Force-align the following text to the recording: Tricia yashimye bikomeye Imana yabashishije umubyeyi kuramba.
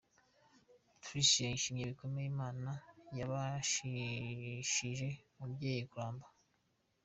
Tricia 1.03 1.45
yashimye 1.53 1.83
bikomeye 1.91 2.27
Imana 2.33 2.71
yabashishije 3.17 5.07
umubyeyi 5.35 5.83
kuramba. 5.91 6.27